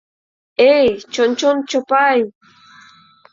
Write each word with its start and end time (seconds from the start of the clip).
Эй, 0.75 0.89
чон-чон 1.13 1.57
Чопай! 1.69 2.19